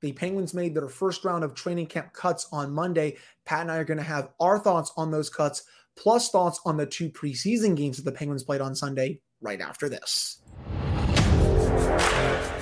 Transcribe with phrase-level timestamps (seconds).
[0.00, 3.16] The Penguins made their first round of training camp cuts on Monday.
[3.44, 5.64] Pat and I are going to have our thoughts on those cuts,
[5.96, 9.88] plus thoughts on the two preseason games that the Penguins played on Sunday right after
[9.88, 10.38] this.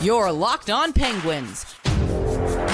[0.01, 1.75] Your Locked On Penguins,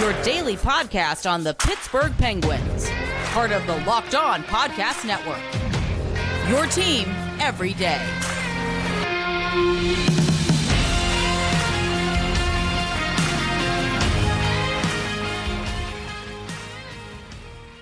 [0.00, 2.88] your daily podcast on the Pittsburgh Penguins,
[3.32, 5.40] part of the Locked On Podcast Network.
[6.48, 7.06] Your team
[7.40, 8.00] every day.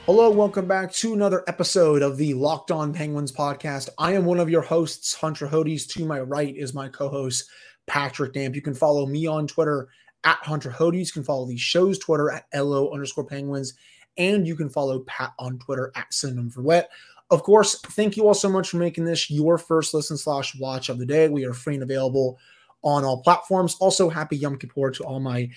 [0.07, 3.89] Hello, welcome back to another episode of the Locked On Penguins podcast.
[3.99, 5.89] I am one of your hosts, Hunter Hodes.
[5.91, 7.49] To my right is my co host,
[7.87, 8.57] Patrick Damp.
[8.57, 9.87] You can follow me on Twitter
[10.25, 11.07] at Hunter Hodes.
[11.07, 13.75] You can follow the show's Twitter at LO underscore Penguins.
[14.19, 16.91] And you can follow Pat on Twitter at Synonym for Wet.
[17.31, 20.89] Of course, thank you all so much for making this your first listen slash watch
[20.89, 21.29] of the day.
[21.29, 22.41] We are free and available
[22.83, 23.77] on all platforms.
[23.79, 25.49] Also, happy Yom Kippur to all my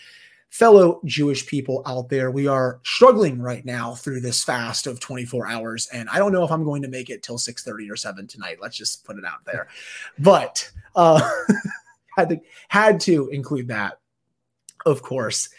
[0.55, 2.31] fellow Jewish people out there.
[2.31, 6.45] We are struggling right now through this fast of 24 hours, and I don't know
[6.45, 8.59] if I'm going to make it till 6:30 or 7 tonight.
[8.61, 9.67] Let's just put it out there.
[10.17, 11.19] But uh,
[12.17, 12.39] had to
[12.69, 13.99] had to include that,
[14.85, 15.49] of course.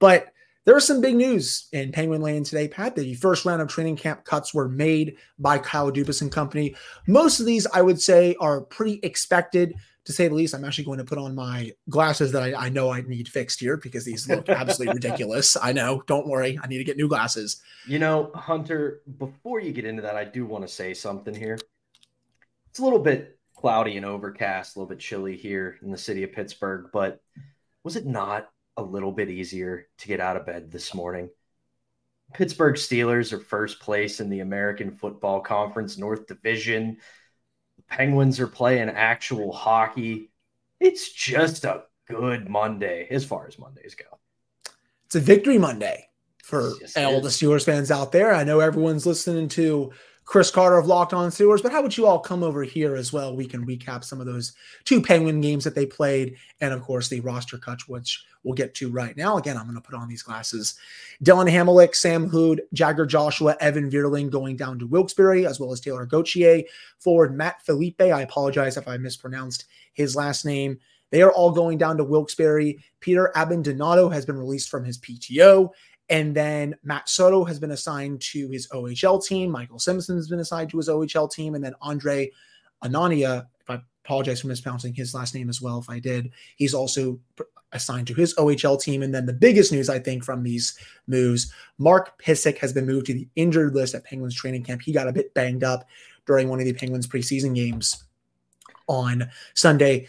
[0.00, 0.32] But
[0.64, 2.96] there was some big news in Penguin Land today, Pat.
[2.96, 6.74] The first round of training camp cuts were made by Kyle Dubas and company.
[7.06, 9.76] Most of these, I would say, are pretty expected
[10.10, 10.54] to say the least.
[10.54, 13.60] I'm actually going to put on my glasses that I, I know I need fixed
[13.60, 15.56] here because these look absolutely ridiculous.
[15.60, 16.02] I know.
[16.06, 16.58] Don't worry.
[16.62, 17.62] I need to get new glasses.
[17.86, 21.58] You know, Hunter, before you get into that, I do want to say something here.
[22.68, 26.22] It's a little bit cloudy and overcast, a little bit chilly here in the city
[26.22, 27.20] of Pittsburgh, but
[27.84, 31.28] was it not a little bit easier to get out of bed this morning?
[32.32, 36.98] Pittsburgh Steelers are first place in the American Football Conference North Division.
[37.90, 40.30] Penguins are playing actual hockey.
[40.78, 44.18] It's just a good Monday as far as Mondays go.
[45.06, 46.08] It's a victory Monday
[46.42, 48.32] for yes, all the Steelers fans out there.
[48.32, 49.92] I know everyone's listening to
[50.30, 51.60] Chris Carter of Locked On Steelers.
[51.60, 53.34] But how would you all come over here as well?
[53.34, 54.52] We can recap some of those
[54.84, 58.72] two Penguin games that they played, and of course the roster cuts, which we'll get
[58.76, 59.38] to right now.
[59.38, 60.78] Again, I'm going to put on these glasses.
[61.24, 65.80] Dylan Hamonic, Sam Hood, Jagger Joshua, Evan Vierling going down to Wilkes-Barre, as well as
[65.80, 66.62] Taylor Gauthier.
[67.00, 68.00] Forward Matt Filipe.
[68.00, 69.64] I apologize if I mispronounced
[69.94, 70.78] his last name.
[71.10, 72.78] They are all going down to Wilkes-Barre.
[73.00, 75.70] Peter Abbandonato has been released from his PTO.
[76.10, 79.50] And then Matt Soto has been assigned to his OHL team.
[79.50, 81.54] Michael Simpson has been assigned to his OHL team.
[81.54, 82.30] And then Andre
[82.82, 86.74] Anania, if I apologize for mispronouncing his last name as well, if I did, he's
[86.74, 87.20] also
[87.72, 89.04] assigned to his OHL team.
[89.04, 90.76] And then the biggest news, I think, from these
[91.06, 94.82] moves Mark Pysyk has been moved to the injured list at Penguins training camp.
[94.82, 95.86] He got a bit banged up
[96.26, 98.04] during one of the Penguins preseason games
[98.88, 100.08] on Sunday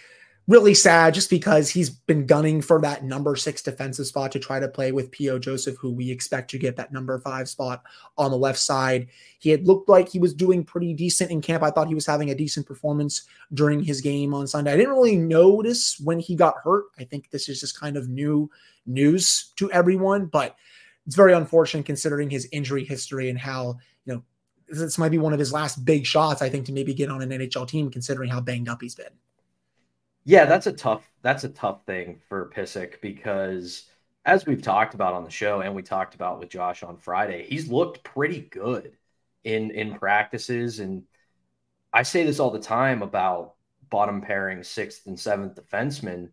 [0.52, 4.60] really sad just because he's been gunning for that number six defensive spot to try
[4.60, 5.40] to play with P.O.
[5.40, 7.84] Joseph, who we expect to get that number five spot
[8.18, 9.08] on the left side.
[9.40, 11.64] He had looked like he was doing pretty decent in camp.
[11.64, 13.24] I thought he was having a decent performance
[13.54, 14.74] during his game on Sunday.
[14.74, 16.86] I didn't really notice when he got hurt.
[17.00, 18.52] I think this is just kind of new
[18.86, 20.58] news to everyone, but
[21.08, 24.24] it's very unfortunate considering his injury history and how, you know,
[24.68, 27.22] this might be one of his last big shots, I think, to maybe get on
[27.22, 29.14] an NHL team, considering how banged up he's been.
[30.24, 33.90] Yeah, that's a tough that's a tough thing for Pysyk because
[34.26, 37.46] as we've talked about on the show and we talked about with Josh on Friday,
[37.48, 38.98] he's looked pretty good
[39.44, 41.04] in in practices and
[41.94, 43.56] I say this all the time about
[43.90, 46.32] bottom pairing sixth and seventh defensemen.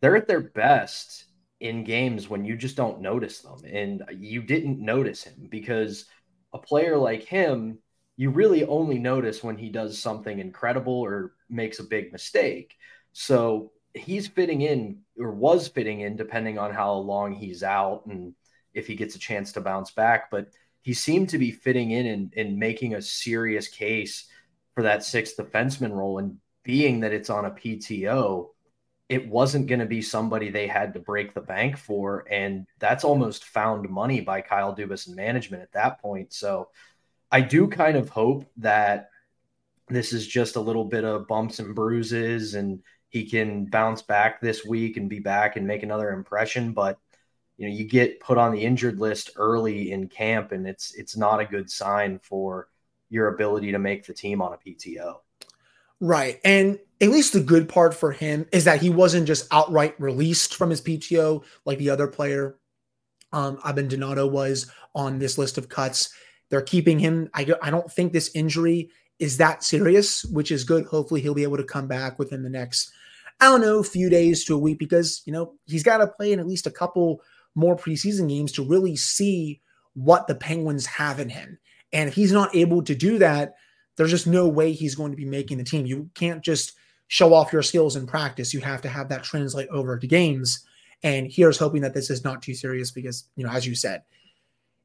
[0.00, 1.24] They're at their best
[1.60, 3.60] in games when you just don't notice them.
[3.64, 6.06] And you didn't notice him because
[6.52, 7.78] a player like him,
[8.16, 12.74] you really only notice when he does something incredible or makes a big mistake.
[13.18, 18.34] So he's fitting in or was fitting in depending on how long he's out and
[18.74, 20.30] if he gets a chance to bounce back.
[20.30, 20.48] But
[20.82, 24.26] he seemed to be fitting in and, and making a serious case
[24.74, 26.18] for that sixth defenseman role.
[26.18, 28.48] And being that it's on a PTO,
[29.08, 32.26] it wasn't going to be somebody they had to break the bank for.
[32.30, 36.34] And that's almost found money by Kyle Dubas and management at that point.
[36.34, 36.68] So
[37.32, 39.08] I do kind of hope that
[39.88, 42.82] this is just a little bit of bumps and bruises and
[43.16, 46.72] he can bounce back this week and be back and make another impression.
[46.72, 46.98] But
[47.56, 51.16] you know, you get put on the injured list early in camp, and it's it's
[51.16, 52.68] not a good sign for
[53.08, 55.16] your ability to make the team on a PTO.
[55.98, 56.40] Right.
[56.44, 60.54] And at least the good part for him is that he wasn't just outright released
[60.54, 62.58] from his PTO like the other player.
[63.32, 66.12] Um, Abbandonato was on this list of cuts.
[66.50, 67.30] They're keeping him.
[67.32, 70.84] I, I don't think this injury is that serious, which is good.
[70.86, 72.92] Hopefully, he'll be able to come back within the next,
[73.40, 76.06] I don't know, a few days to a week because, you know, he's got to
[76.06, 77.20] play in at least a couple
[77.54, 79.60] more preseason games to really see
[79.94, 81.58] what the Penguins have in him.
[81.92, 83.54] And if he's not able to do that,
[83.96, 85.86] there's just no way he's going to be making the team.
[85.86, 86.72] You can't just
[87.08, 88.52] show off your skills in practice.
[88.52, 90.64] You have to have that translate over to games.
[91.02, 94.02] And here's hoping that this is not too serious because, you know, as you said,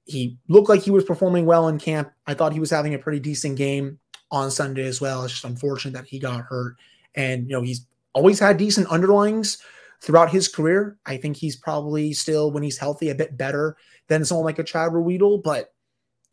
[0.06, 2.12] he looked like he was performing well in camp.
[2.28, 4.00] I thought he was having a pretty decent game
[4.30, 5.24] on Sunday as well.
[5.24, 6.76] It's just unfortunate that he got hurt.
[7.16, 9.58] And, you know, he's always had decent underlings
[10.02, 10.98] throughout his career.
[11.06, 13.78] I think he's probably still, when he's healthy, a bit better
[14.08, 15.74] than someone like a Chad Ruhwedel, but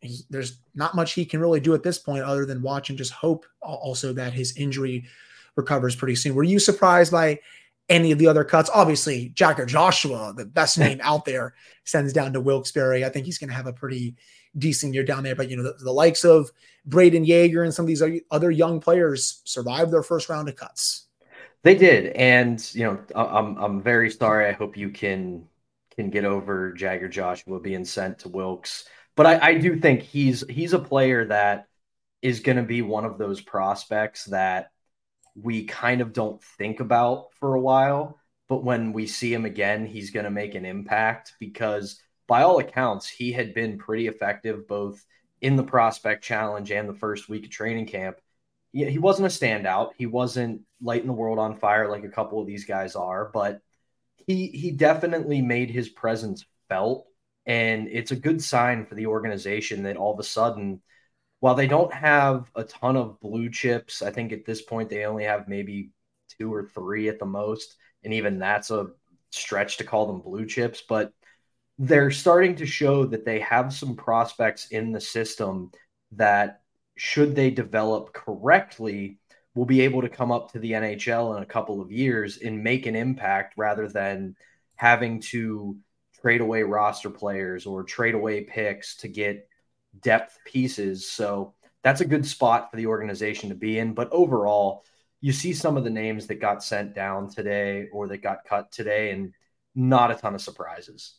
[0.00, 2.98] he, there's not much he can really do at this point other than watch and
[2.98, 5.04] just hope also that his injury
[5.56, 6.34] recovers pretty soon.
[6.34, 7.40] Were you surprised by
[7.88, 8.70] any of the other cuts?
[8.72, 11.54] Obviously, Jagger Joshua, the best name out there,
[11.84, 13.04] sends down to Wilkes-Barre.
[13.04, 14.16] I think he's going to have a pretty
[14.56, 15.34] decent year down there.
[15.34, 16.50] But you know, the, the likes of
[16.88, 21.06] Brayden Yager and some of these other young players survived their first round of cuts.
[21.68, 24.48] They did, and you know, I'm I'm very sorry.
[24.48, 25.46] I hope you can
[25.94, 30.42] can get over Jagger Joshua being sent to Wilkes, but I, I do think he's
[30.48, 31.68] he's a player that
[32.22, 34.70] is going to be one of those prospects that
[35.34, 38.18] we kind of don't think about for a while,
[38.48, 42.60] but when we see him again, he's going to make an impact because by all
[42.60, 45.04] accounts, he had been pretty effective both
[45.42, 48.16] in the prospect challenge and the first week of training camp.
[48.72, 49.90] He wasn't a standout.
[49.96, 53.60] He wasn't lighting the world on fire like a couple of these guys are, but
[54.26, 57.06] he he definitely made his presence felt.
[57.46, 60.82] And it's a good sign for the organization that all of a sudden,
[61.40, 65.06] while they don't have a ton of blue chips, I think at this point they
[65.06, 65.92] only have maybe
[66.38, 67.74] two or three at the most.
[68.04, 68.88] And even that's a
[69.30, 70.82] stretch to call them blue chips.
[70.86, 71.12] But
[71.78, 75.70] they're starting to show that they have some prospects in the system
[76.12, 76.60] that,
[76.98, 79.18] should they develop correctly,
[79.54, 82.62] will be able to come up to the NHL in a couple of years and
[82.62, 84.36] make an impact rather than
[84.76, 85.76] having to
[86.20, 89.48] trade away roster players or trade away picks to get
[90.00, 91.08] depth pieces.
[91.08, 93.94] So that's a good spot for the organization to be in.
[93.94, 94.84] But overall,
[95.20, 98.70] you see some of the names that got sent down today or that got cut
[98.72, 99.32] today, and
[99.74, 101.14] not a ton of surprises.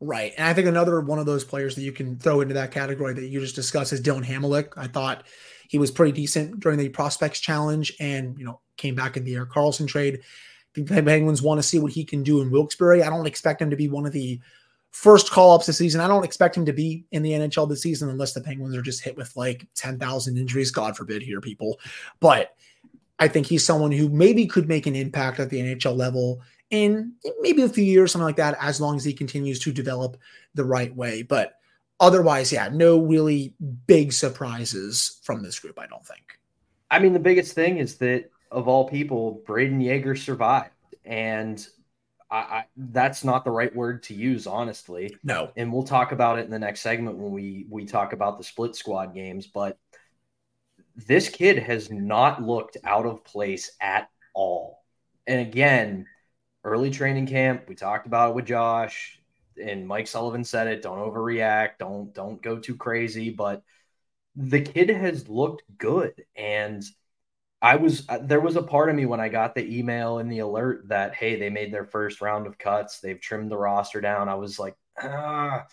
[0.00, 0.32] Right.
[0.38, 3.12] And I think another one of those players that you can throw into that category
[3.12, 4.72] that you just discussed is Dylan Hamonic.
[4.76, 5.26] I thought
[5.68, 9.34] he was pretty decent during the prospects challenge and, you know, came back in the
[9.34, 10.20] Erik Karlsson trade.
[10.72, 13.02] The Penguins want to see what he can do in Wilkes-Barre.
[13.02, 14.40] I don't expect him to be one of the
[14.90, 16.00] first call ups this season.
[16.00, 18.82] I don't expect him to be in the NHL this season unless the Penguins are
[18.82, 20.70] just hit with like 10,000 injuries.
[20.70, 21.78] God forbid here, people.
[22.20, 22.56] But
[23.18, 26.40] I think he's someone who maybe could make an impact at the NHL level
[26.70, 30.16] in maybe a few years, something like that, as long as he continues to develop
[30.54, 31.22] the right way.
[31.22, 31.54] But
[31.98, 33.54] otherwise, yeah, no really
[33.86, 36.38] big surprises from this group, I don't think.
[36.90, 40.70] I mean, the biggest thing is that of all people, Brayden Yager survived.
[41.04, 41.64] And
[42.30, 45.16] I, I, that's not the right word to use, honestly.
[45.22, 45.50] No.
[45.56, 48.44] And we'll talk about it in the next segment when we we talk about the
[48.44, 49.46] split squad games.
[49.46, 49.78] But
[50.94, 54.82] this kid has not looked out of place at all.
[55.26, 56.06] And again,
[56.64, 57.64] early training camp.
[57.68, 59.20] We talked about it with Josh
[59.62, 60.82] and Mike Sullivan said it.
[60.82, 61.78] Don't overreact.
[61.78, 63.30] Don't don't go too crazy.
[63.30, 63.62] But
[64.36, 66.82] the kid has looked good, and
[67.62, 70.30] I was uh, there was a part of me when I got the email and
[70.30, 73.00] the alert that hey they made their first round of cuts.
[73.00, 74.28] They've trimmed the roster down.
[74.28, 75.66] I was like, ah,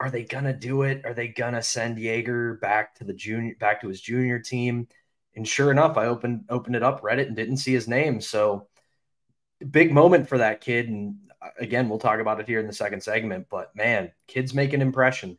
[0.00, 1.04] are they gonna do it?
[1.04, 4.88] Are they gonna send Yager back to the junior back to his junior team?
[5.34, 8.20] And sure enough, I opened opened it up, read it, and didn't see his name.
[8.20, 8.68] So
[9.64, 10.88] big moment for that kid.
[10.88, 13.46] And uh, again, we'll talk about it here in the second segment.
[13.50, 15.38] But man, kids make an impression.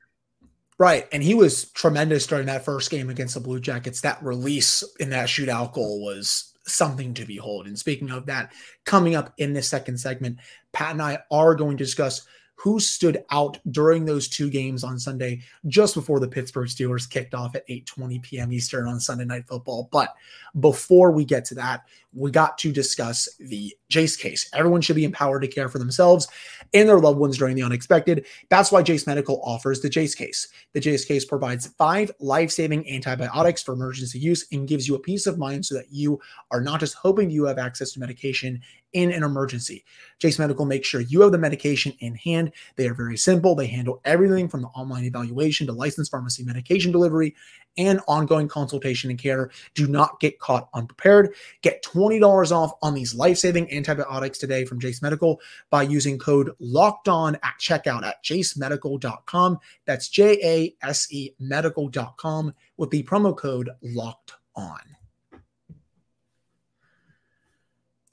[0.79, 1.07] Right.
[1.11, 4.01] And he was tremendous during that first game against the Blue Jackets.
[4.01, 7.65] That release in that shootout goal was something to behold.
[7.65, 8.53] And speaking of that,
[8.85, 10.37] coming up in this second segment,
[10.73, 14.97] Pat and I are going to discuss who stood out during those two games on
[14.97, 18.51] Sunday, just before the Pittsburgh Steelers kicked off at 8:20 p.m.
[18.51, 19.89] Eastern on Sunday Night Football.
[19.91, 20.15] But
[20.59, 21.83] before we get to that,
[22.13, 24.49] we got to discuss the Jase case.
[24.53, 26.27] Everyone should be empowered to care for themselves
[26.73, 28.25] and their loved ones during the unexpected.
[28.49, 30.47] That's why Jase Medical offers the Jase case.
[30.73, 35.27] The Jase case provides five life-saving antibiotics for emergency use and gives you a peace
[35.27, 38.61] of mind so that you are not just hoping you have access to medication
[38.93, 39.83] in an emergency.
[40.17, 42.51] Jase Medical makes sure you have the medication in hand.
[42.77, 43.53] They are very simple.
[43.53, 47.35] They handle everything from the online evaluation to licensed pharmacy medication delivery
[47.77, 49.51] and ongoing consultation and care.
[49.75, 51.33] Do not get caught unprepared.
[51.61, 57.07] Get $20 off on these life-saving antibiotics today from Jase Medical by using code locked
[57.07, 59.59] on at checkout at jasemedical.com.
[59.85, 64.96] That's J-A-S-E medical.com with the promo code locked on.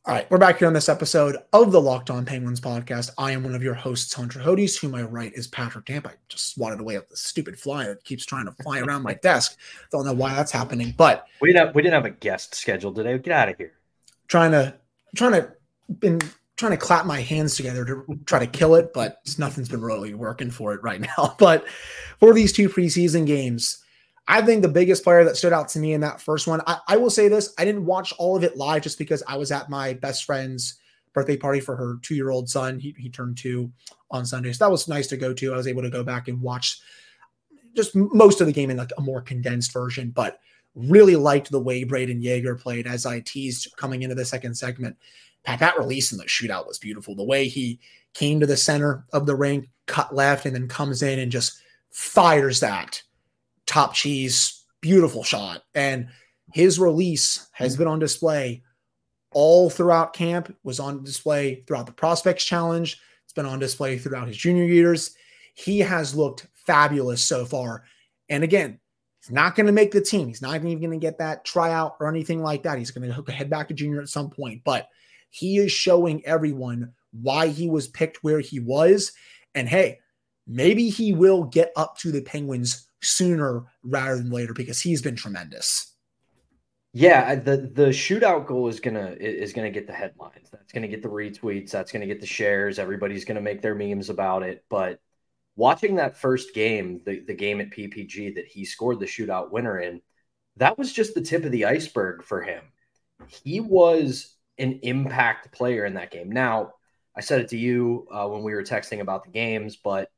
[0.06, 3.08] All right, we're back here on this episode of the Locked On Penguins podcast.
[3.16, 6.06] I am one of your hosts, Hunter Hodes, who my right is Patrick Damp.
[6.06, 9.14] I just swatted away at the stupid fly that keeps trying to fly around my
[9.23, 9.56] desk.
[9.90, 12.96] Don't know why that's happening, but we didn't have, we didn't have a guest scheduled
[12.96, 13.16] today.
[13.16, 13.73] Get out of here.
[14.28, 14.75] Trying to
[15.16, 15.54] trying to
[16.00, 16.20] been
[16.58, 20.12] trying to clap my hands together to try to kill it, but nothing's been really
[20.12, 21.34] working for it right now.
[21.38, 21.66] But
[22.20, 23.82] for these two preseason games,
[24.26, 26.78] I think the biggest player that stood out to me in that first one, I,
[26.88, 29.52] I, will say this: I didn't watch all of it live just because I was
[29.52, 30.78] at my best friend's
[31.12, 32.78] birthday party for her two-year-old son.
[32.78, 33.71] He, he turned two
[34.11, 35.52] on Sunday, so that was nice to go to.
[35.52, 36.81] I was able to go back and watch
[37.76, 40.40] just most of the game in like a more condensed version, but
[40.75, 44.97] really liked the way Brayden Yager played as I teased coming into the second segment.
[45.45, 47.14] Pat, that release in the shootout was beautiful.
[47.14, 47.78] The way he
[48.14, 51.61] came to the center of the ring, cut left, and then comes in and just
[51.90, 53.02] fires that
[53.75, 55.64] top cheese, beautiful shot.
[55.75, 56.07] And
[56.52, 57.81] his release has mm-hmm.
[57.83, 58.62] been on display
[59.33, 63.00] all throughout camp, was on display throughout the prospects challenge.
[63.25, 65.16] It's been on display throughout his junior years.
[65.54, 67.83] He has looked fabulous so far.
[68.28, 68.78] And again,
[69.21, 70.28] he's not going to make the team.
[70.28, 72.78] He's not even going to get that tryout or anything like that.
[72.78, 74.88] He's going to head back to junior at some point, but
[75.31, 79.11] he is showing everyone why he was picked where he was.
[79.57, 79.99] And hey,
[80.47, 85.16] maybe he will get up to the Penguins sooner rather than later because he's been
[85.16, 85.94] tremendous.
[86.92, 90.49] Yeah, the the shootout goal is gonna is gonna get the headlines.
[90.52, 91.73] That's gonna get the retweets.
[91.73, 92.78] That's gonna get the shares.
[92.78, 94.64] Everybody's gonna make their memes about it.
[94.68, 95.00] But
[95.56, 99.80] watching that first game, the, the game at PPG that he scored the shootout winner
[99.80, 100.02] in,
[100.56, 102.62] that was just the tip of the iceberg for him.
[103.28, 106.30] He was an impact player in that game.
[106.30, 106.75] Now,
[107.16, 110.11] I said it to you uh, when we were texting about the games, but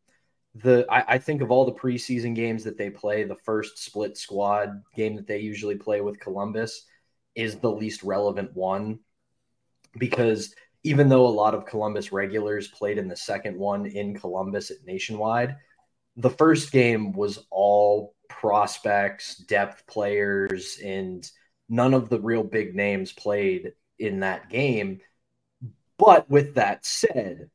[0.63, 4.17] the I, I, think of all the preseason games that they play, the first split
[4.17, 6.87] squad game that they usually play with Columbus
[7.35, 9.01] is the least relevant one
[9.99, 14.71] because even though a lot of Columbus regulars played in the second one in Columbus
[14.71, 15.57] at Nationwide,
[16.17, 21.29] the first game was all prospects, depth players, and
[21.69, 25.01] none of the real big names played in that game.
[25.99, 27.51] But with that said,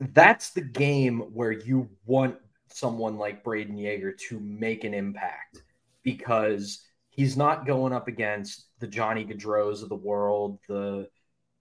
[0.00, 2.36] that's the game where you want
[2.72, 5.62] someone like Brayden Yager to make an impact
[6.02, 11.08] because he's not going up against the Johnny Gaudreaus of the world, the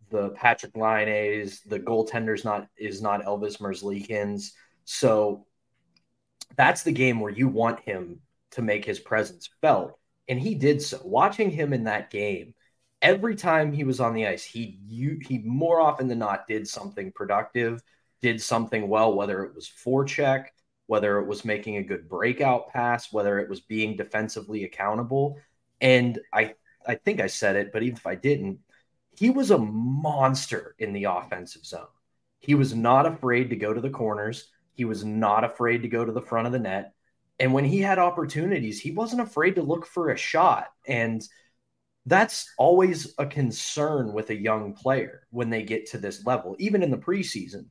[0.10, 4.52] the Patrik Laine's, the goaltender's not is not Elvis Merzlikins.
[4.86, 5.46] So
[6.56, 8.20] that's the game where you want him
[8.52, 9.98] to make his presence felt.
[10.28, 11.00] And he did so.
[11.04, 12.54] Watching him in that game,
[13.02, 16.68] every time he was on the ice, he you, he more often than not did
[16.68, 17.82] something productive,
[18.22, 20.48] did something well, whether it was forecheck,
[20.88, 25.40] whether it was making a good breakout pass, whether it was being defensively accountable.
[25.82, 28.60] And I I think I said it, but even if I didn't,
[29.18, 31.88] he was a monster in the offensive zone.
[32.40, 34.50] He was not afraid to go to the corners.
[34.74, 36.94] He was not afraid to go to the front of the net.
[37.40, 40.68] And when he had opportunities, he wasn't afraid to look for a shot.
[40.88, 41.24] And
[42.06, 46.84] that's always a concern with a young player when they get to this level, even
[46.84, 47.68] in the preseason.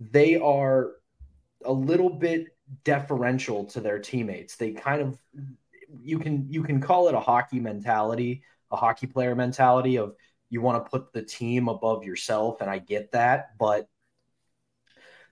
[0.00, 0.92] They are
[1.64, 4.56] a little bit deferential to their teammates.
[4.56, 5.18] They kind of
[6.02, 10.14] you can you can call it a hockey mentality, a hockey player mentality of
[10.50, 13.88] you want to put the team above yourself and I get that, but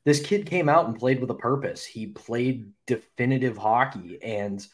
[0.04, 1.85] this kid came out and played with a purpose.
[1.85, 4.64] He played definitive hockey and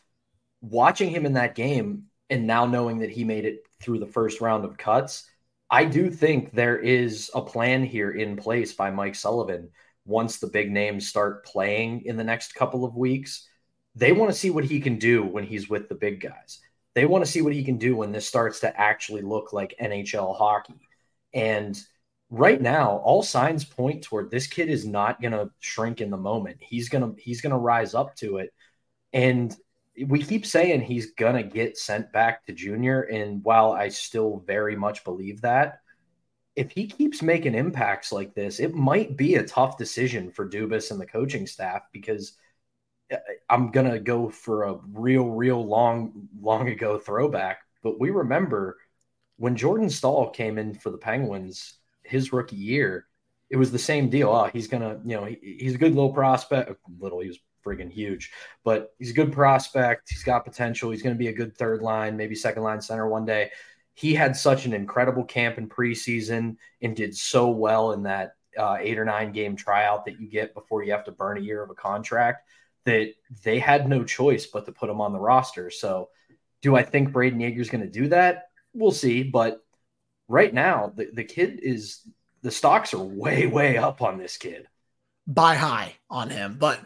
[0.60, 4.40] watching him in that game and now knowing that he made it through the first
[4.40, 5.28] round of cuts,
[5.70, 9.70] I do think there is a plan here in place by Mike Sullivan
[10.04, 13.48] once the big names start playing in the next couple of weeks,
[13.94, 16.60] they want to see what he can do when he's with the big guys.
[16.94, 19.74] They want to see what he can do when this starts to actually look like
[19.80, 20.88] NHL hockey.
[21.32, 21.80] And
[22.30, 26.16] right now, all signs point toward this kid is not going to shrink in the
[26.16, 26.58] moment.
[26.60, 28.52] He's going to he's going to rise up to it.
[29.12, 29.54] And
[30.06, 34.42] we keep saying he's going to get sent back to junior and while I still
[34.46, 35.80] very much believe that,
[36.54, 40.90] if he keeps making impacts like this, it might be a tough decision for Dubas
[40.90, 42.36] and the coaching staff because
[43.12, 43.16] uh,
[43.48, 47.60] I'm gonna go for a real, real long, long ago throwback.
[47.82, 48.78] But we remember
[49.36, 53.06] when Jordan Staal came in for the Penguins his rookie year,
[53.48, 54.28] it was the same deal.
[54.28, 56.72] Oh, he's gonna, you know, he, he's a good little prospect.
[56.98, 58.30] Little, he was friggin' huge,
[58.64, 60.10] but he's a good prospect.
[60.10, 60.90] He's got potential.
[60.90, 63.50] He's gonna be a good third line, maybe second line center one day
[63.94, 68.76] he had such an incredible camp in preseason and did so well in that uh,
[68.80, 71.62] eight or nine game tryout that you get before you have to burn a year
[71.62, 72.48] of a contract
[72.84, 73.12] that
[73.44, 75.70] they had no choice but to put him on the roster.
[75.70, 76.08] So,
[76.62, 78.44] do I think Brayden Yager is going to do that?
[78.72, 79.22] We'll see.
[79.24, 79.64] But
[80.28, 82.00] right now the, the kid is
[82.42, 84.66] the stocks are way, way up on this kid.
[85.26, 86.56] Buy high on him.
[86.58, 86.80] But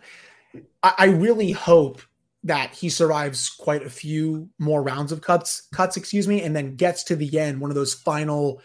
[0.83, 2.03] I, I really hope
[2.47, 6.77] that he survives quite a few more rounds of cuts, cuts, excuse me, and then
[6.77, 8.63] gets to the end, one of those final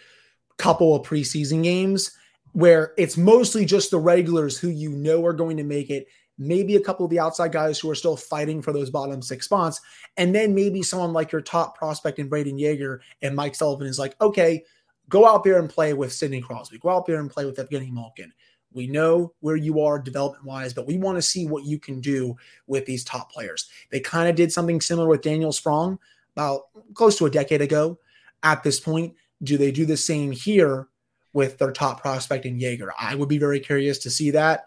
[0.57, 2.11] couple of preseason games
[2.53, 6.05] where it's mostly just the regulars who you know are going to make it,
[6.37, 9.45] maybe a couple of the outside guys who are still fighting for those bottom six
[9.45, 9.81] spots,
[10.17, 13.97] and then maybe someone like your top prospect in Brayden Yager and Mike Sullivan is
[13.97, 14.63] like, okay,
[15.09, 17.91] go out there and play with Sidney Crosby, go out there and play with Evgeny
[17.91, 18.31] Malkin.
[18.73, 21.99] We know where you are development wise, but we want to see what you can
[21.99, 22.37] do
[22.67, 23.69] with these top players.
[23.91, 25.99] They kind of did something similar with Daniel Sprong
[26.35, 26.63] about
[26.93, 27.99] close to a decade ago.
[28.43, 30.87] At this point, do they do the same here
[31.33, 32.91] with their top prospect in Yager?
[32.99, 34.65] I would be very curious to see that.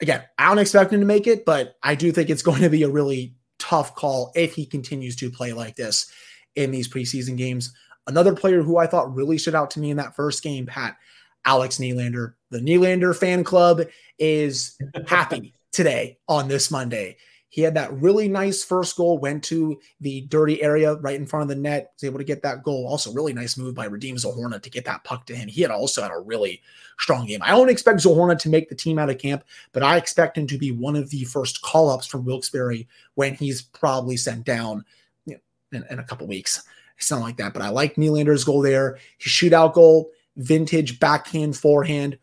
[0.00, 2.70] Again, I don't expect him to make it, but I do think it's going to
[2.70, 6.10] be a really tough call if he continues to play like this
[6.54, 7.72] in these preseason games.
[8.06, 10.96] Another player who I thought really stood out to me in that first game, Pat,
[11.44, 12.34] Alex Nylander.
[12.50, 13.82] The Nylander fan club
[14.18, 14.76] is
[15.06, 17.16] happy today on this Monday.
[17.50, 21.44] He had that really nice first goal, went to the dirty area right in front
[21.44, 22.86] of the net, was able to get that goal.
[22.86, 25.48] Also, really nice move by Radim Zohorna to get that puck to him.
[25.48, 26.60] He had also had a really
[26.98, 27.40] strong game.
[27.42, 30.46] I don't expect Zohorna to make the team out of camp, but I expect him
[30.46, 34.84] to be one of the first call ups from Wilkes-Barre when he's probably sent down
[35.24, 35.34] you
[35.72, 36.62] know, in, in, a couple weeks.
[36.98, 37.54] It's not like that.
[37.54, 38.98] But I like Nylander's goal there.
[39.16, 42.18] His shootout goal vintage backhand forehand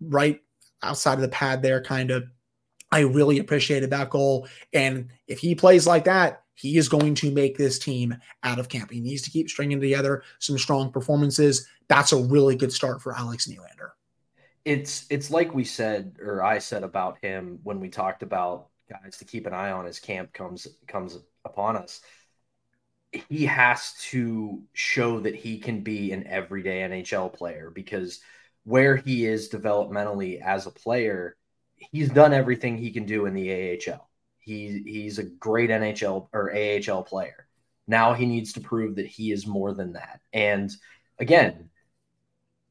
[0.00, 0.40] right
[0.82, 2.24] outside of the pad there, kind of.
[2.92, 4.46] I really appreciated that goal.
[4.72, 8.68] And if he plays like that, he is going to make this team out of
[8.68, 8.90] camp.
[8.90, 11.66] He needs to keep stringing together some strong performances.
[11.88, 13.90] That's a really good start for Alex Nylander.
[14.64, 19.18] It's it's like we said, or I said about him when we talked about guys
[19.18, 22.00] to keep an eye on as camp comes comes upon us
[23.28, 28.20] he has to show that he can be an everyday NHL player because
[28.64, 31.36] where he is developmentally as a player,
[31.76, 34.08] he's done everything he can do in the AHL.
[34.38, 37.46] He he's a great NHL or AHL player.
[37.86, 40.20] Now he needs to prove that he is more than that.
[40.32, 40.70] And
[41.18, 41.70] again,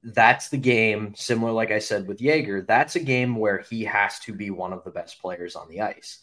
[0.04, 4.20] that's the game, similar like I said with Yager, that's a game where he has
[4.20, 6.20] to be one of the best players on the ice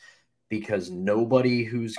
[0.53, 1.97] because nobody who's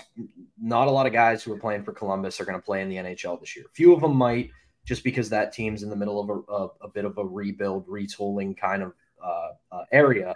[0.62, 2.88] not a lot of guys who are playing for Columbus are going to play in
[2.88, 3.66] the NHL this year.
[3.74, 4.52] Few of them might,
[4.86, 8.56] just because that team's in the middle of a, a, bit of a rebuild, retooling
[8.56, 8.94] kind of
[9.26, 10.36] uh, uh, area.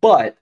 [0.00, 0.36] But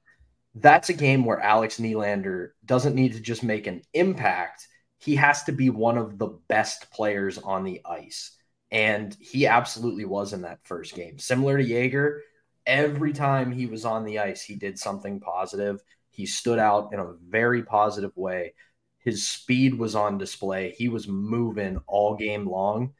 [0.56, 4.68] that's a game where Alex Nylander doesn't need to just make an impact.
[4.98, 8.36] He has to be one of the best players on the ice.
[8.70, 11.18] And he absolutely was in that first game.
[11.18, 12.20] Similar to Yager,
[12.66, 15.80] every time he was on the ice, he did something positive.
[16.18, 18.54] He stood out in a very positive way.
[18.98, 20.74] His speed was on display.
[20.76, 22.94] He was moving all game long.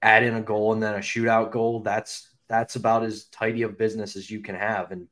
[0.00, 1.80] Add in a goal and then a shootout goal.
[1.80, 4.92] That's that's about as tidy of business as you can have.
[4.92, 5.08] And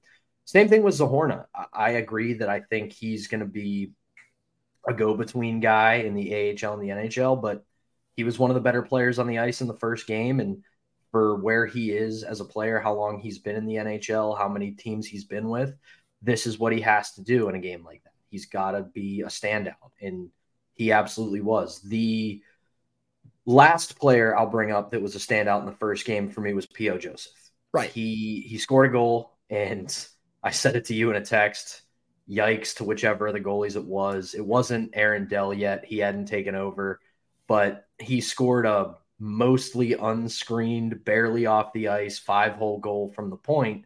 [0.47, 1.45] same thing with Zohorna.
[1.55, 3.93] I, I agree that I think he's going to be
[4.89, 7.67] a go-between guy in the AHL and the NHL, but
[8.17, 10.41] he was one of the better players on the ice in the first game.
[10.41, 10.65] And
[11.11, 14.49] for where he is as a player, how long he's been in the NHL, how
[14.49, 15.75] many teams he's been with,
[16.23, 18.13] this is what he has to do in a game like that.
[18.31, 20.31] He's got to be a standout, and
[20.75, 21.81] he absolutely was.
[21.83, 22.43] The
[23.45, 26.55] last player I'll bring up that was a standout in the first game for me
[26.55, 26.99] was P.O.
[26.99, 27.33] Joseph.
[27.73, 27.91] Right.
[27.91, 29.95] He he scored a goal, and
[30.43, 31.83] I said it to you in a text.
[32.29, 34.35] Yikes to whichever of the goalies it was.
[34.35, 35.85] It wasn't Aaron Dell yet.
[35.85, 37.01] He hadn't taken over,
[37.49, 43.37] but he scored a mostly unscreened, barely off the ice, five hole goal from the
[43.37, 43.85] point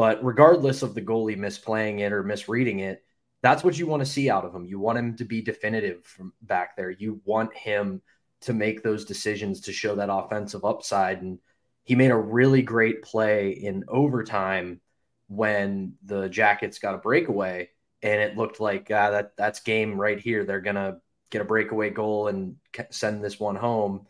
[0.00, 3.04] but regardless of the goalie misplaying it or misreading it,
[3.42, 4.64] that's what you want to see out of him.
[4.64, 6.88] You want him to be definitive from back there.
[6.88, 8.00] You want him
[8.40, 11.20] to make those decisions to show that offensive upside.
[11.20, 11.38] And
[11.84, 14.80] he made a really great play in overtime
[15.28, 17.68] when the Jackets got a breakaway,
[18.02, 20.46] and it looked like uh, that that's game right here.
[20.46, 22.56] They're gonna get a breakaway goal and
[22.88, 24.06] send this one home.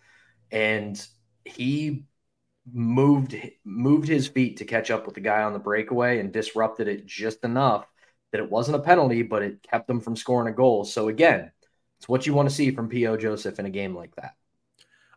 [0.52, 1.04] And
[1.44, 2.04] he
[2.72, 6.88] moved moved his feet to catch up with the guy on the breakaway and disrupted
[6.88, 7.86] it just enough
[8.32, 10.84] that it wasn't a penalty, but it kept them from scoring a goal.
[10.84, 11.50] So again,
[11.98, 13.16] it's what you want to see from P.O.
[13.16, 14.34] Joseph in a game like that.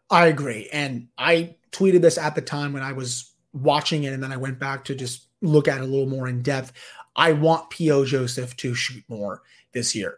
[0.10, 0.70] I agree.
[0.72, 4.38] And I tweeted this at the time when I was watching it, and then I
[4.38, 6.74] went back to just look at it a little more in depth.
[7.16, 8.06] I want P.O.
[8.06, 10.18] Joseph to shoot more this year.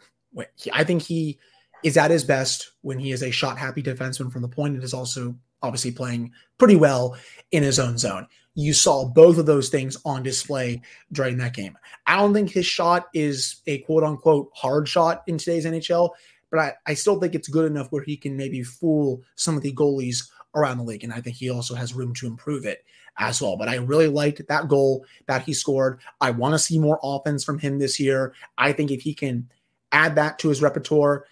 [0.73, 1.39] I think he
[1.83, 4.83] is at his best when he is a shot happy defenseman from the point and
[4.83, 7.17] is also obviously playing pretty well
[7.51, 8.27] in his own zone.
[8.53, 11.77] You saw both of those things on display during that game.
[12.07, 16.11] I don't think his shot is a quote unquote hard shot in today's NHL,
[16.49, 19.63] but I, I still think it's good enough where he can maybe fool some of
[19.63, 21.03] the goalies around the league.
[21.03, 22.85] And I think he also has room to improve it
[23.17, 23.57] as well.
[23.57, 25.99] But I really liked that goal that he scored.
[26.21, 28.33] I want to see more offense from him this year.
[28.57, 29.49] I think if he can
[29.91, 31.25] add that to his repertoire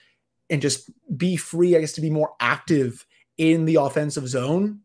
[0.49, 3.05] and just be free, I guess, to be more active
[3.37, 4.81] in the offensive zone,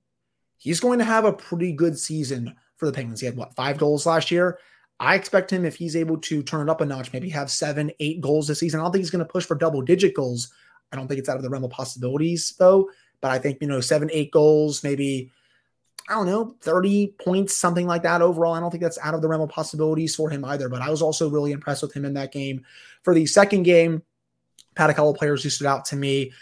[0.56, 3.20] he's going to have a pretty good season for the Penguins.
[3.20, 4.58] He had what five goals last year.
[5.00, 7.92] I expect him if he's able to turn it up a notch, maybe have seven,
[8.00, 8.80] eight goals this season.
[8.80, 10.52] I don't think he's going to push for double digit goals.
[10.92, 12.88] I don't think it's out of the realm of possibilities though.
[13.20, 15.30] But I think you know seven, eight goals, maybe
[16.08, 18.54] I don't know, 30 points, something like that overall.
[18.54, 20.68] I don't think that's out of the realm of possibilities for him either.
[20.70, 22.64] But I was also really impressed with him in that game.
[23.02, 24.02] For the second game,
[24.76, 26.32] had a couple players who stood out to me.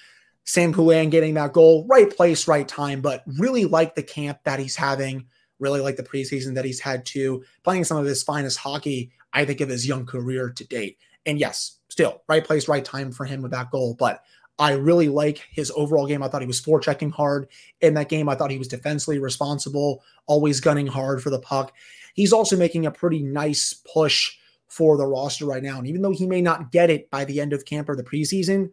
[0.46, 4.60] Sam Poulin getting that goal, right place, right time, but really like the camp that
[4.60, 5.26] he's having,
[5.58, 9.44] really like the preseason that he's had too, playing some of his finest hockey, I
[9.44, 10.98] think, of his young career to date.
[11.26, 13.96] And yes, still right place, right time for him with that goal.
[13.98, 14.22] But
[14.58, 16.22] I really like his overall game.
[16.22, 17.48] I thought he was forechecking hard
[17.80, 18.28] in that game.
[18.28, 21.72] I thought he was defensively responsible, always gunning hard for the puck.
[22.14, 24.32] He's also making a pretty nice push
[24.68, 25.78] for the roster right now.
[25.78, 28.04] And even though he may not get it by the end of camp or the
[28.04, 28.70] preseason,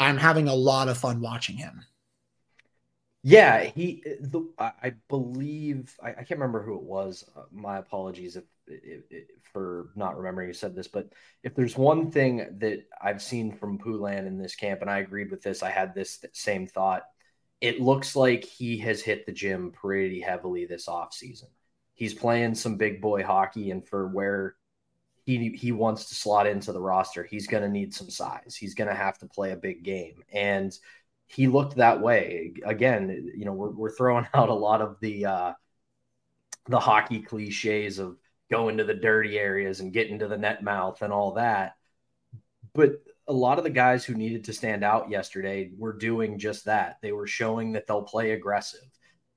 [0.00, 1.84] I'm having a lot of fun watching him.
[3.22, 4.02] Yeah, he.
[4.20, 7.22] The, I believe I, I, can't remember who it was.
[7.36, 11.76] Uh, my apologies if, if, if, for not remembering you said this, but if there's
[11.76, 15.62] one thing that I've seen from Poulin in this camp, and I agreed with this,
[15.62, 17.02] I had this same thought.
[17.60, 21.48] It looks like he has hit the gym pretty heavily this off season.
[21.92, 24.54] He's playing some big boy hockey, and for where
[25.38, 28.56] he he wants to slot into the roster, he's going to need some size.
[28.58, 30.76] He's going to have to play a big game, and
[31.26, 33.30] he looked that way again.
[33.36, 35.52] You know, we're we're throwing out a lot of the uh,
[36.66, 38.16] the hockey cliches of
[38.50, 41.76] going to the dirty areas and getting to the net mouth and all that,
[42.74, 46.64] but a lot of the guys who needed to stand out yesterday were doing just
[46.64, 46.96] that.
[47.00, 48.80] They were showing that they'll play aggressive.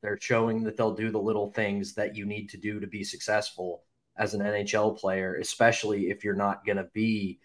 [0.02, 3.04] They're showing that they'll do the little things that you need to do to be
[3.04, 3.84] successful
[4.18, 7.40] as an NHL player, especially if you're not going to be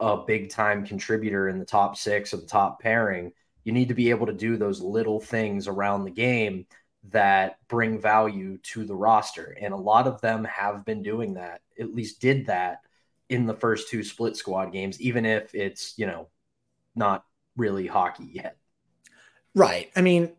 [0.00, 3.32] a big time contributor in the top six or the top pairing.
[3.64, 6.66] You need to be able to do those little things around the game
[7.10, 9.56] that bring value to the roster.
[9.60, 12.80] And a lot of them have been doing that, at least did that
[13.28, 16.28] in the first two split squad games, even if it's, you know,
[16.94, 17.24] not
[17.56, 18.56] really hockey yet.
[19.54, 19.90] Right.
[19.94, 20.32] I mean,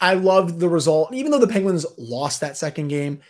[0.00, 1.14] I loved the result.
[1.14, 3.20] Even though the Penguins lost that second game,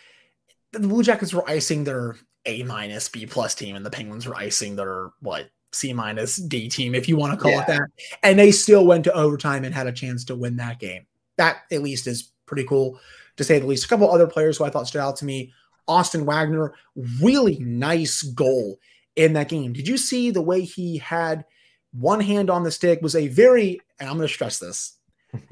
[0.79, 4.35] the Blue Jackets were icing their A minus B plus team, and the Penguins were
[4.35, 7.61] icing their what C minus D team, if you want to call yeah.
[7.61, 7.89] it that.
[8.23, 11.05] And they still went to overtime and had a chance to win that game.
[11.37, 12.99] That at least is pretty cool
[13.37, 13.85] to say the least.
[13.85, 15.53] A couple other players who I thought stood out to me.
[15.87, 16.73] Austin Wagner,
[17.21, 18.79] really nice goal
[19.15, 19.73] in that game.
[19.73, 21.45] Did you see the way he had
[21.93, 23.01] one hand on the stick?
[23.01, 24.94] Was a very, and I'm going to stress this,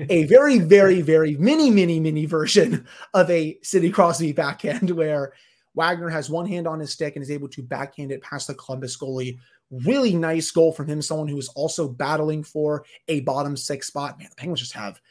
[0.10, 5.34] a very, very, very mini, mini, mini version of a Sidney Crosby backhand where
[5.76, 8.54] Wagner has one hand on his stick and is able to backhand it past the
[8.54, 9.38] Columbus goalie.
[9.72, 14.20] Really nice goal from him, someone who is also battling for a bottom six spot.
[14.20, 15.02] Man, the Penguins just have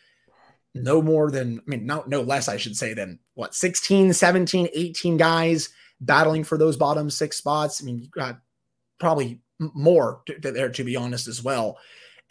[0.74, 4.68] no more than, I mean, no, no less, I should say, than what, 16, 17,
[4.72, 7.82] 18 guys battling for those bottom six spots.
[7.82, 8.40] I mean, you got
[8.98, 11.78] probably more to, to there, to be honest, as well.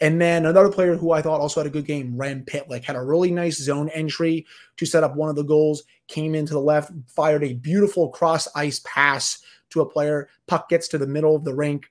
[0.02, 2.96] And then another player who I thought also had a good game, Rem Pitlick, had
[2.96, 4.44] a really nice zone entry
[4.78, 8.48] to set up one of the goals, came into the left, fired a beautiful cross
[8.56, 10.28] ice pass to a player.
[10.48, 11.88] Puck gets to the middle of the rink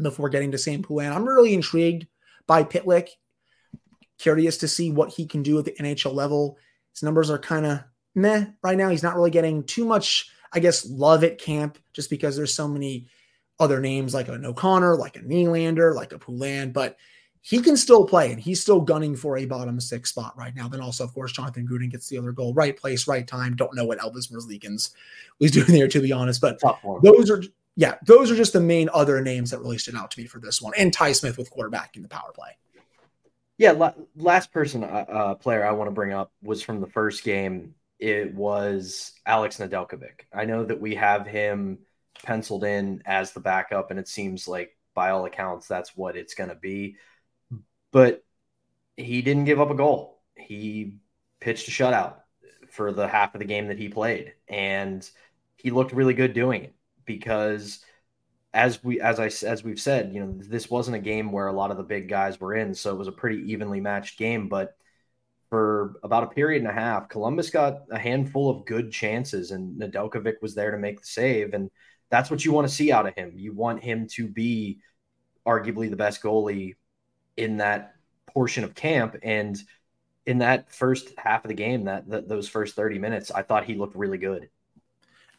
[0.00, 1.12] before getting to Sam Poulin.
[1.12, 2.06] I'm really intrigued
[2.46, 3.08] by Pitlick.
[4.18, 6.58] Curious to see what he can do at the NHL level.
[6.92, 7.80] His numbers are kind of
[8.14, 8.88] meh right now.
[8.88, 12.68] He's not really getting too much, I guess, love at camp just because there's so
[12.68, 13.08] many
[13.58, 16.96] other names like an O'Connor, like a Nylander, like a Poulin, but
[17.44, 20.68] he can still play and he's still gunning for a bottom six spot right now.
[20.68, 23.56] Then also, of course, Jonathan Gruden gets the other goal, right place, right time.
[23.56, 24.94] Don't know what Elvis Merzlikins
[25.40, 26.40] was doing there, to be honest.
[26.40, 26.60] But
[27.02, 27.42] those are,
[27.74, 30.38] yeah, those are just the main other names that really stood out to me for
[30.38, 30.72] this one.
[30.78, 32.56] And Ty Smith with quarterback in the power play.
[33.58, 36.86] Yeah, la- last person uh, uh, player I want to bring up was from the
[36.86, 37.74] first game.
[37.98, 40.26] It was Alex Nedeljkovic.
[40.32, 41.78] I know that we have him
[42.24, 46.34] penciled in as the backup, and it seems like by all accounts that's what it's
[46.34, 46.96] going to be
[47.92, 48.24] but
[48.96, 50.20] he didn't give up a goal.
[50.36, 50.96] He
[51.40, 52.16] pitched a shutout
[52.70, 55.08] for the half of the game that he played, and
[55.56, 56.74] he looked really good doing it
[57.04, 57.84] because
[58.54, 61.52] as we as I as we've said, you know, this wasn't a game where a
[61.52, 64.48] lot of the big guys were in, so it was a pretty evenly matched game.
[64.48, 64.76] But
[65.48, 69.80] for about a period and a half, Columbus got a handful of good chances, and
[69.80, 71.70] Nedeljkovic was there to make the save, and
[72.10, 73.32] that's what you want to see out of him.
[73.36, 74.80] You want him to be
[75.46, 76.76] arguably the best goalie
[77.36, 77.94] in that
[78.26, 79.16] portion of camp.
[79.22, 79.62] And
[80.26, 83.64] in that first half of the game, that, that those first 30 minutes, I thought
[83.64, 84.48] he looked really good.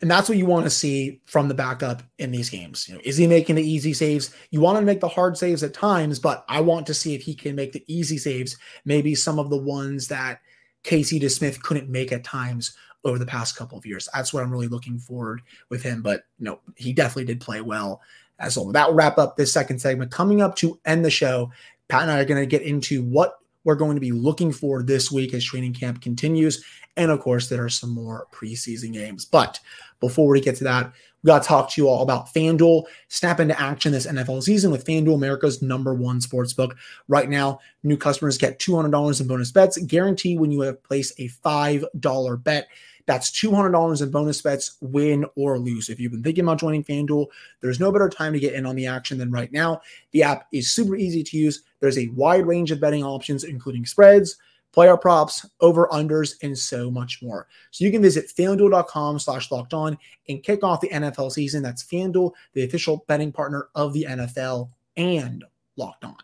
[0.01, 2.89] And that's what you want to see from the backup in these games.
[2.89, 4.35] You know, is he making the easy saves?
[4.51, 7.21] You want to make the hard saves at times, but I want to see if
[7.21, 10.41] he can make the easy saves, maybe some of the ones that
[10.83, 12.75] Casey DeSmith couldn't make at times
[13.05, 14.09] over the past couple of years.
[14.13, 16.01] That's what I'm really looking forward with him.
[16.01, 18.01] But you know, he definitely did play well
[18.39, 18.71] as well.
[18.71, 20.11] That will wrap up this second segment.
[20.11, 21.51] Coming up to end the show,
[21.93, 24.81] Pat and I are going to get into what we're going to be looking for
[24.81, 26.65] this week as training camp continues.
[26.97, 29.25] And of course, there are some more preseason games.
[29.25, 29.59] But
[29.99, 32.85] before we get to that, we got to talk to you all about FanDuel.
[33.09, 36.75] Snap into action this NFL season with FanDuel, America's number one sports book.
[37.07, 41.29] Right now, new customers get $200 in bonus bets, guaranteed when you have placed a
[41.29, 42.69] $5 bet.
[43.05, 45.89] That's $200 in bonus bets, win or lose.
[45.89, 47.27] If you've been thinking about joining FanDuel,
[47.59, 49.81] there's no better time to get in on the action than right now.
[50.11, 51.63] The app is super easy to use.
[51.83, 54.37] There's a wide range of betting options, including spreads,
[54.71, 57.45] player props, over unders, and so much more.
[57.71, 59.97] So you can visit fanduel.com slash locked on
[60.29, 61.61] and kick off the NFL season.
[61.61, 65.43] That's FanDuel, the official betting partner of the NFL and
[65.75, 66.15] locked on.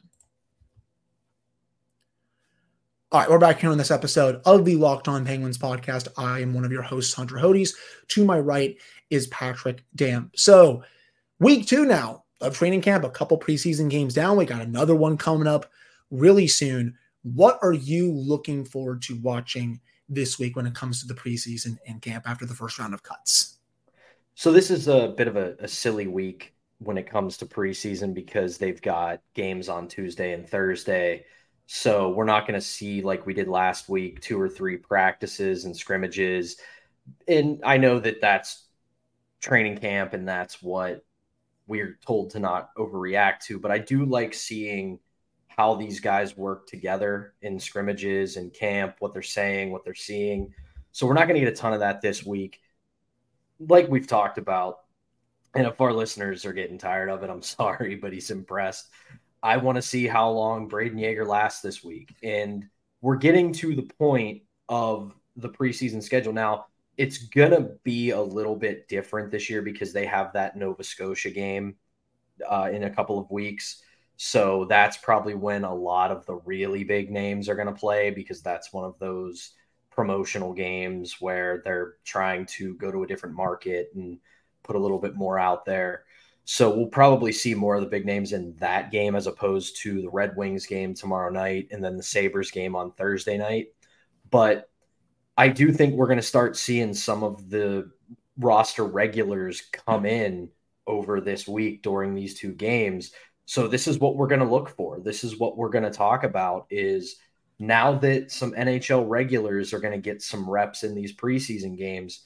[3.12, 6.08] All right, we're back here on this episode of the Locked On Penguins podcast.
[6.18, 7.76] I am one of your hosts, Hunter Hodes.
[8.08, 8.78] To my right
[9.10, 10.32] is Patrick Dam.
[10.38, 10.84] So,
[11.38, 14.38] week two now of training camp, a couple preseason games down.
[14.38, 15.66] We got another one coming up
[16.12, 16.96] really soon.
[17.24, 21.78] What are you looking forward to watching this week when it comes to the preseason
[21.88, 23.58] and camp after the first round of cuts?
[24.36, 28.14] So, this is a bit of a, a silly week when it comes to preseason
[28.14, 31.26] because they've got games on Tuesday and Thursday
[31.72, 35.66] so we're not going to see like we did last week, two or three practices
[35.66, 36.58] and scrimmages.
[37.28, 38.66] And I know that that's
[39.40, 41.06] training camp and that's what
[41.70, 43.60] we're told to not overreact to.
[43.60, 45.00] But I do like seeing
[45.48, 50.54] how these guys work together in scrimmages and camp, what they're saying, what they're seeing.
[50.92, 52.60] So we're not going to get a ton of that this week.
[53.60, 54.80] Like we've talked about,
[55.54, 58.90] and if our listeners are getting tired of it, I'm sorry, but he's impressed.
[59.44, 62.16] I want to see how long Brayden Yager lasts this week.
[62.24, 62.66] And
[63.02, 66.66] we're getting to the point of the preseason schedule now.
[67.00, 70.84] It's going to be a little bit different this year because they have that Nova
[70.84, 71.76] Scotia game
[72.46, 73.82] uh, in a couple of weeks.
[74.18, 78.10] So that's probably when a lot of the really big names are going to play
[78.10, 79.52] because that's one of those
[79.90, 84.20] promotional games where they're trying to go to a different market and
[84.64, 86.04] put a little bit more out there.
[86.44, 90.02] So we'll probably see more of the big names in that game as opposed to
[90.02, 93.68] the Red Wings game tomorrow night and then the Sabres game on Thursday night.
[94.30, 94.70] But
[95.40, 97.90] I do think we're going to start seeing some of the
[98.38, 100.50] roster regulars come in
[100.86, 103.12] over this week during these two games.
[103.46, 105.00] So this is what we're going to look for.
[105.00, 107.16] This is what we're going to talk about is
[107.58, 112.26] now that some NHL regulars are going to get some reps in these preseason games,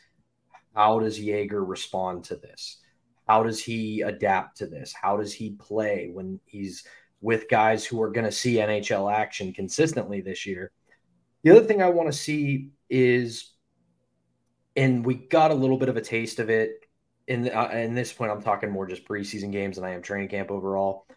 [0.74, 2.80] how does Yager respond to this?
[3.28, 4.92] How does he adapt to this?
[4.92, 6.84] How does he play when he's
[7.22, 10.72] with guys who are going to see NHL action consistently this year?
[11.44, 13.52] The other thing I want to see is,
[14.76, 16.80] and we got a little bit of a taste of it.
[17.28, 20.30] In uh, in this point, I'm talking more just preseason games than I am training
[20.30, 21.08] camp overall.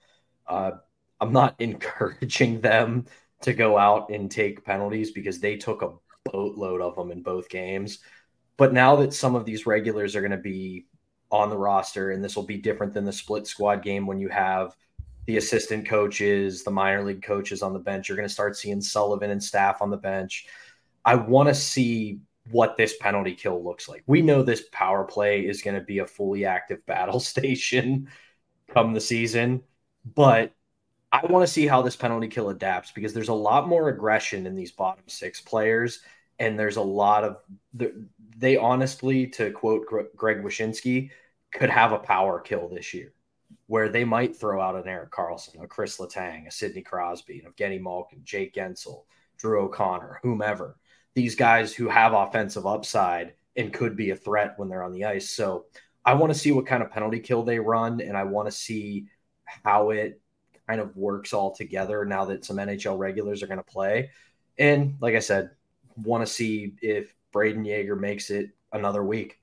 [0.47, 0.73] Uh,
[1.21, 3.07] I'm not encouraging them
[3.43, 5.93] to go out and take penalties because they took a
[6.25, 7.99] boatload of them in both games.
[8.57, 10.87] But now that some of these regulars are going to be
[11.31, 14.29] on the roster, and this will be different than the split squad game when you
[14.29, 14.75] have
[15.27, 18.09] the assistant coaches, the minor league coaches on the bench.
[18.09, 20.47] You're going to start seeing Sullivan and staff on the bench.
[21.07, 24.03] I want to see what this penalty kill looks like.
[24.07, 28.09] We know this power play is going to be a fully active battle station
[28.73, 29.63] come the season,
[30.15, 30.53] but
[31.13, 34.47] I want to see how this penalty kill adapts because there's a lot more aggression
[34.47, 36.01] in these bottom six players,
[36.39, 37.39] and there's a lot of
[38.37, 41.11] they honestly, to quote Greg Wyshynski,
[41.53, 43.13] could have a power kill this year
[43.69, 47.53] where they might throw out an Erik Karlsson, a Chris Letang, a Sidney Crosby, an
[47.53, 49.05] Evgeny Malkin, Jake Guentzel,
[49.39, 50.77] Drew O'Connor, whomever.
[51.17, 55.07] These guys who have offensive upside and could be a threat when they're on the
[55.07, 55.31] ice.
[55.31, 55.65] So
[56.05, 58.53] I want to see what kind of penalty kill they run, and I want to
[58.53, 59.07] see
[59.65, 60.21] how it
[60.69, 64.11] kind of works all together now that some NHL regulars are going to play.
[64.59, 65.51] And like I said,
[65.97, 69.39] want to see if Brayden Yager makes it another week.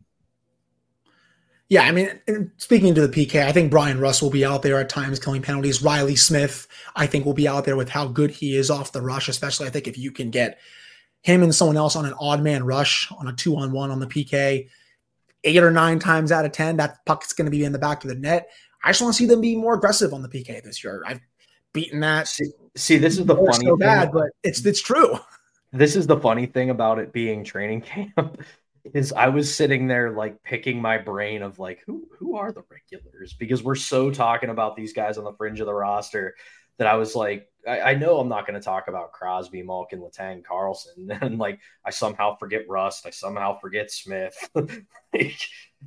[1.70, 4.80] Yeah, I mean, speaking to the PK, I think Bryan Rust will be out there
[4.80, 5.82] at times killing penalties.
[5.82, 9.02] Reilly Smith, I think, will be out there with how good he is off the
[9.02, 10.60] rush, especially I think if you can get
[11.24, 14.00] him and someone else on an odd man rush on a two on one on
[14.00, 14.70] the PK,
[15.44, 18.04] eight or nine times out of 10, that puck's going to be in the back
[18.04, 18.50] of the net.
[18.84, 21.02] I just want to see them be more aggressive on the PK this year.
[21.08, 21.22] I've
[21.74, 22.28] beaten that.
[22.28, 25.18] See, see this is the funny so bad, but it's it's true.
[25.72, 28.42] this is the funny thing about it being training camp
[28.94, 32.64] is I was sitting there like picking my brain of like who who are the
[32.70, 36.36] regulars because we're so talking about these guys on the fringe of the roster
[36.78, 40.00] that I was like I, I know I'm not going to talk about Crosby, Malkin,
[40.00, 44.36] Letang, Karlsson, and like I somehow forget Rust, I somehow forget Smith.
[44.56, 45.38] like,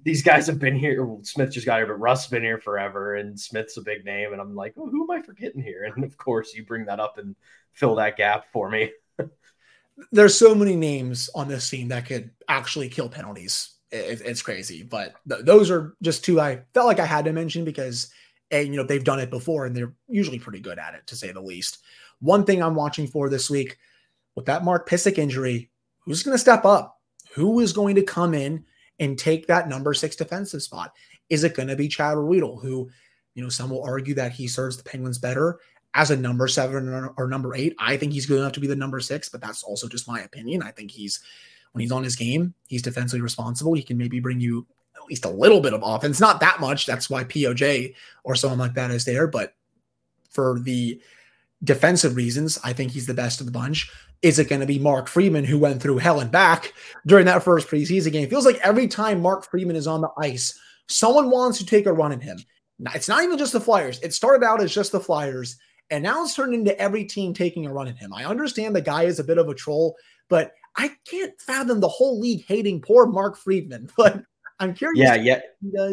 [0.02, 1.06] these guys have been here.
[1.22, 4.40] Smith just got here, but Rust's been here forever, and Smith's a big name, and
[4.40, 5.84] I'm like, who am I forgetting here?
[5.94, 7.36] And of course, you bring that up and
[7.72, 8.90] fill that gap for me
[10.12, 13.74] there's so many names on this team that could actually kill penalties.
[13.90, 17.32] It, it's crazy, but th- those are just two I felt like I had to
[17.32, 18.10] mention because,
[18.50, 21.16] and you know, they've done it before and they're usually pretty good at it, to
[21.16, 21.78] say the least.
[22.20, 23.78] One thing I'm watching for this week
[24.34, 27.00] with that Mark Pysyk injury, who's going to step up?
[27.34, 28.64] Who is going to come in
[28.98, 30.92] and take that number six defensive spot?
[31.28, 32.88] Is it going to be Chad Ruhwedel, who,
[33.34, 35.58] you know, some will argue that he serves the Penguins better
[35.96, 37.74] as a number seven or, or, number eight.
[37.78, 40.20] I think he's good enough to be the number six, but that's also just my
[40.20, 40.62] opinion.
[40.62, 41.20] I think he's
[41.72, 43.74] when he's on his game, he's defensively responsible.
[43.74, 44.66] He can maybe bring you
[45.08, 46.86] least a little bit of offense, not that much.
[46.86, 49.26] That's why POJ or someone like that is there.
[49.26, 49.54] But
[50.30, 51.00] for the
[51.64, 53.90] defensive reasons, I think he's the best of the bunch.
[54.22, 56.72] Is it going to be Mark Friedman who went through hell and back
[57.06, 58.24] during that first preseason game?
[58.24, 61.86] It feels like every time Mark Friedman is on the ice, someone wants to take
[61.86, 62.38] a run at him.
[62.94, 64.00] It's not even just the Flyers.
[64.02, 65.56] It started out as just the Flyers
[65.90, 68.12] and now it's turned into every team taking a run at him.
[68.12, 69.96] I understand the guy is a bit of a troll,
[70.28, 73.88] but I can't fathom the whole league hating poor Mark Friedman.
[73.96, 74.22] But
[74.58, 74.98] I'm curious.
[74.98, 75.40] Yeah, yeah,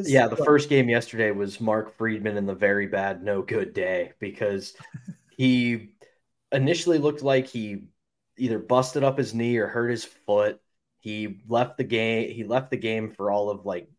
[0.06, 0.28] yeah.
[0.28, 4.14] The but, first game yesterday was Mark Friedman in the very bad, no good day
[4.20, 4.74] because
[5.32, 5.92] he
[6.52, 7.88] initially looked like he
[8.38, 10.62] either busted up his knee or hurt his foot.
[11.00, 12.32] He left the game.
[12.32, 13.90] He left the game for all of like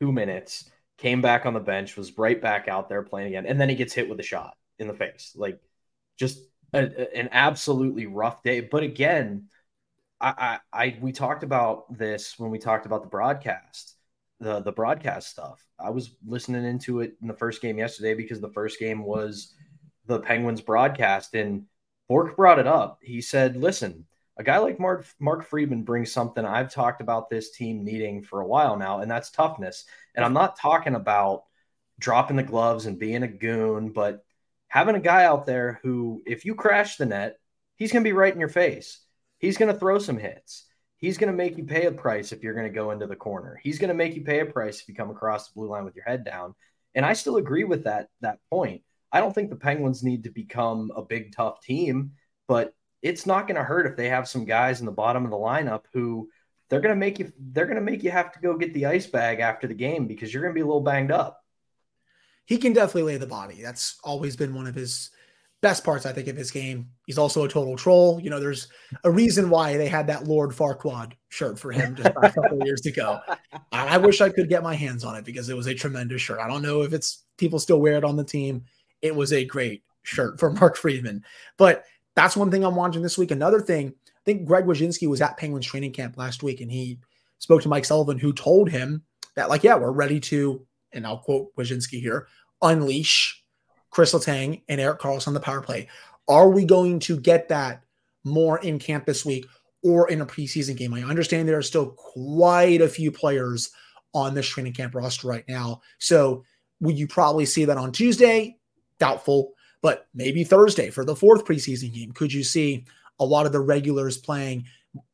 [0.00, 0.68] two minutes.
[0.98, 3.74] Came back on the bench, was right back out there playing again, and then he
[3.74, 5.32] gets hit with a shot in the face.
[5.36, 5.60] Like
[6.18, 6.40] just
[6.74, 8.60] a, a, an absolutely rough day.
[8.60, 9.48] But again,
[10.20, 13.94] I, I, I we talked about this when we talked about the broadcast,
[14.40, 15.64] the the broadcast stuff.
[15.78, 19.54] I was listening into it in the first game yesterday because the first game was
[20.06, 21.64] the Penguins broadcast, and
[22.08, 22.98] Bourque brought it up.
[23.02, 27.50] He said, "Listen, a guy like Mark Mark Friedman brings something I've talked about this
[27.50, 29.84] team needing for a while now, and that's toughness.
[30.14, 31.44] And I'm not talking about
[31.98, 34.24] dropping the gloves and being a goon, but
[34.68, 37.38] having a guy out there who, if you crash the net,
[37.76, 39.00] he's going to be right in your face.
[39.38, 40.64] He's going to throw some hits.
[41.00, 43.16] He's going to make you pay a price if you're going to go into the
[43.16, 43.58] corner.
[43.62, 45.84] He's going to make you pay a price if you come across the blue line
[45.84, 46.54] with your head down.
[46.94, 48.82] And I still agree with that that point.
[49.12, 52.12] I don't think the Penguins need to become a big tough team,
[52.46, 55.30] but it's not going to hurt if they have some guys in the bottom of
[55.30, 56.28] the lineup who
[56.68, 58.86] they're going to make you they're going to make you have to go get the
[58.86, 61.40] ice bag after the game because you're going to be a little banged up
[62.50, 63.62] he can definitely lay the body.
[63.62, 65.12] That's always been one of his
[65.62, 66.88] best parts, I think, of his game.
[67.06, 68.18] He's also a total troll.
[68.20, 68.68] You know, there's
[69.04, 72.86] a reason why they had that Lord Farquaad shirt for him just a couple years
[72.86, 73.20] ago.
[73.72, 76.40] I wish I could get my hands on it because it was a tremendous shirt.
[76.40, 78.64] I don't know if it's people still wear it on the team.
[79.02, 81.24] It was a great shirt for Mark Friedman.
[81.58, 83.30] But that's one thing I'm watching this week.
[83.30, 86.98] Another thing, I think Greg Wyshynski was at Penguins training camp last week and he
[87.38, 89.02] spoke to Mike Sullivan, who told him
[89.36, 92.26] that, like, yeah, we're ready to, and I'll quote Wyshynski here,
[92.62, 93.39] unleash
[93.90, 95.88] Chris Letang and Erik Karlsson on the power play?
[96.28, 97.82] Are we going to get that
[98.24, 99.46] more in camp this week
[99.82, 100.94] or in a preseason game?
[100.94, 103.70] I understand there are still quite a few players
[104.14, 105.80] on this training camp roster right now.
[105.98, 106.44] So
[106.80, 108.56] will you probably see that on Tuesday?
[108.98, 112.12] Doubtful, but maybe Thursday for the fourth preseason game.
[112.12, 112.84] Could you see
[113.18, 114.64] a lot of the regulars playing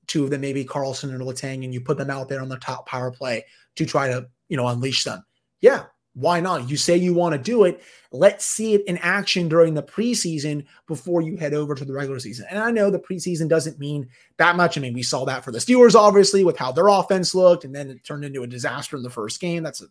[0.06, 2.58] two of them, maybe Carlson and Letang, and you put them out there on the
[2.58, 3.44] top power play
[3.76, 5.24] to try to, you know, unleash them?
[5.60, 5.84] Yeah,
[6.16, 6.70] why not?
[6.70, 7.82] You say you want to do it.
[8.10, 12.18] Let's see it in action during the preseason before you head over to the regular
[12.18, 12.46] season.
[12.48, 14.78] And I know the preseason doesn't mean that much.
[14.78, 17.74] I mean, we saw that for the Steelers, obviously, with how their offense looked, and
[17.74, 19.62] then it turned into a disaster in the first game.
[19.62, 19.84] That's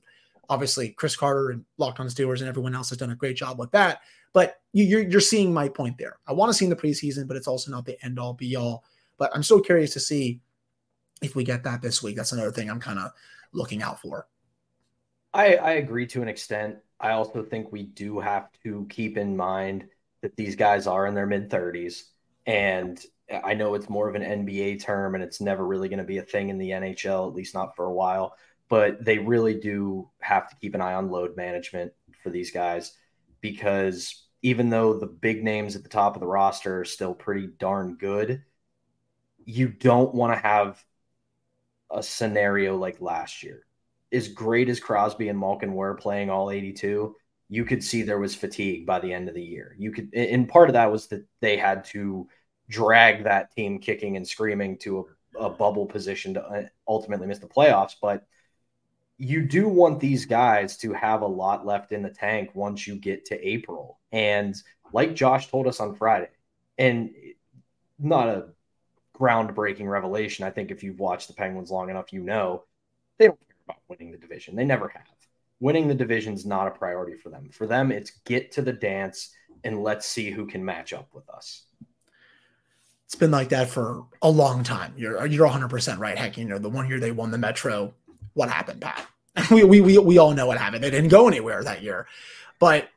[0.50, 3.60] obviously Chris Carter and Locked on Steelers and everyone else has done a great job
[3.60, 4.00] with that.
[4.34, 6.18] But you, are you're seeing my point there.
[6.28, 8.56] I want to see in the preseason, but it's also not the end all be
[8.56, 8.84] all.
[9.20, 10.42] But I'm so curious to see
[11.22, 12.16] if we get that this week.
[12.16, 13.12] That's another thing I'm kind of
[13.54, 14.28] looking out for.
[15.36, 16.78] I, I agree to an extent.
[16.98, 19.90] I also think we do have to keep in mind
[20.22, 22.06] that these guys are in their mid 30s.
[22.46, 23.04] And
[23.44, 26.20] I know it's more of an NBA term and it's never really going to be
[26.20, 28.38] a thing in the NHL, at least not for a while.
[28.70, 31.92] But they really do have to keep an eye on load management
[32.24, 32.94] for these guys
[33.42, 37.48] because even though the big names at the top of the roster are still pretty
[37.60, 38.42] darn good,
[39.44, 40.82] you don't want to have
[41.92, 43.66] a scenario like last year
[44.12, 47.16] as great as Crosby and Malkin were playing all 82,
[47.50, 49.76] you could see there was fatigue by the end of the year.
[49.78, 52.28] You could, and part of that was that they had to
[52.70, 57.40] drag that team kicking and screaming to a, a bubble position to uh, ultimately miss
[57.40, 57.94] the playoffs.
[58.02, 58.26] But
[59.18, 62.96] you do want these guys to have a lot left in the tank once you
[62.96, 64.00] get to April.
[64.12, 64.56] And
[64.92, 66.30] like Josh told us on Friday,
[66.78, 67.12] and
[68.00, 68.48] not a
[69.18, 70.46] groundbreaking revelation.
[70.46, 72.64] I think if you've watched the Penguins long enough, you know
[73.18, 74.56] they don't about winning the division.
[74.56, 75.04] They never have.
[75.60, 77.50] Winning the division is not a priority for them.
[77.52, 81.30] For them, it's get to the dance and let's see who can match up with
[81.30, 81.64] us.
[83.06, 84.94] It's been like that for a long time.
[84.98, 86.18] You're you're 100 percent right.
[86.18, 87.94] Heck, you know the one year they won the Metro,
[88.34, 89.08] what happened, Pat?
[89.52, 90.84] we, we we we all know what happened.
[90.84, 92.08] They didn't go anywhere that year,
[92.60, 92.90] but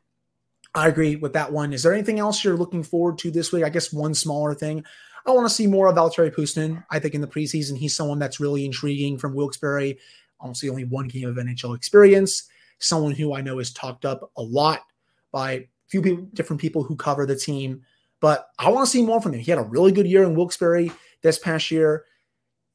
[0.73, 1.73] I agree with that one.
[1.73, 3.63] Is there anything else you're looking forward to this week?
[3.63, 4.83] I guess one smaller thing.
[5.25, 6.83] I want to see more of Valtteri Puustinen.
[6.89, 9.97] I think in the preseason, he's someone that's really intriguing from Wilkes-Barre.
[10.39, 12.47] Honestly, only one game of NHL experience.
[12.79, 14.81] Someone who I know is talked up a lot
[15.31, 17.81] by a few people, different people who cover the team.
[18.21, 19.39] But I want to see more from him.
[19.39, 22.05] He had a really good year in Wilkes-Barre this past year.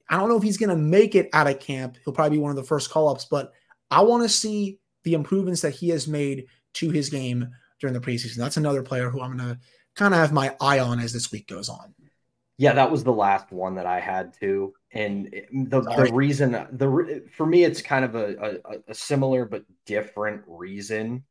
[0.09, 1.97] I don't know if he's going to make it out of camp.
[2.05, 3.53] He'll probably be one of the first call ups, but
[3.91, 7.49] I want to see the improvements that he has made to his game
[7.81, 8.37] during the preseason.
[8.37, 9.61] That's another player who I'm going to
[9.95, 11.95] kind of have my eye on as this week goes on.
[12.57, 17.25] Yeah, that was the last one that I had too, and the the reason the
[17.37, 21.25] for me it's kind of a, a, a similar but different reason.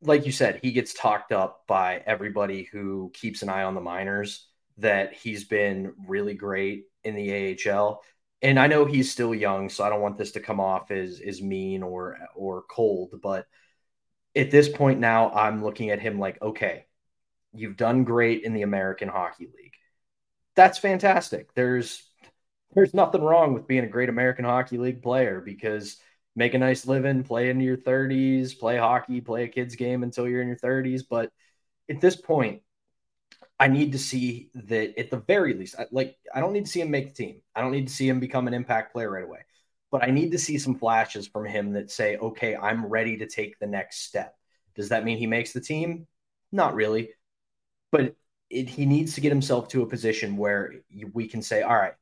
[0.00, 3.80] Like you said, he gets talked up by everybody who keeps an eye on the
[3.80, 4.46] minors.
[4.78, 8.00] That he's been really great in the AHL,
[8.40, 11.20] and I know he's still young, so I don't want this to come off as
[11.20, 13.18] as mean or or cold.
[13.20, 13.46] But
[14.36, 16.86] at this point now, I'm looking at him like, okay,
[17.52, 19.74] you've done great in the American Hockey League
[20.58, 21.54] that's fantastic.
[21.54, 22.07] There's
[22.74, 25.96] there's nothing wrong with being a great American Hockey League player because
[26.36, 30.28] make a nice living, play into your 30s, play hockey, play a kids game until
[30.28, 31.02] you're in your 30s.
[31.08, 31.30] But
[31.90, 32.62] at this point,
[33.58, 36.80] I need to see that at the very least, like I don't need to see
[36.80, 37.42] him make the team.
[37.54, 39.40] I don't need to see him become an impact player right away.
[39.90, 43.26] But I need to see some flashes from him that say, okay, I'm ready to
[43.26, 44.36] take the next step.
[44.76, 46.06] Does that mean he makes the team?
[46.52, 47.10] Not really.
[47.90, 48.14] But
[48.50, 50.74] it, he needs to get himself to a position where
[51.12, 51.94] we can say, all right,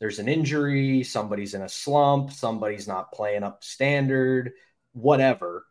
[0.00, 4.52] there's an injury, somebody's in a slump, somebody's not playing up standard,
[4.92, 5.66] whatever.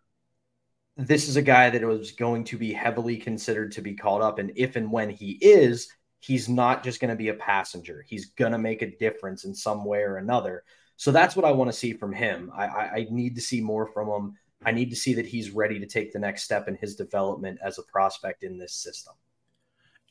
[0.95, 4.38] This is a guy that was going to be heavily considered to be called up.
[4.38, 8.05] And if and when he is, he's not just going to be a passenger.
[8.07, 10.63] He's going to make a difference in some way or another.
[10.97, 12.51] So that's what I want to see from him.
[12.53, 14.38] I, I, I need to see more from him.
[14.63, 17.59] I need to see that he's ready to take the next step in his development
[17.63, 19.13] as a prospect in this system.